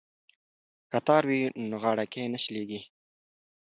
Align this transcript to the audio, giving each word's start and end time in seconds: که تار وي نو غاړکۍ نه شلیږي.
که 0.91 0.99
تار 1.07 1.23
وي 1.29 1.41
نو 1.69 1.75
غاړکۍ 1.83 2.23
نه 2.33 2.39
شلیږي. 2.43 2.79